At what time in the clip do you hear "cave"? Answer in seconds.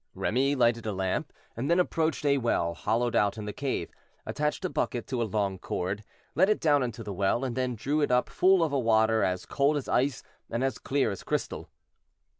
3.53-3.91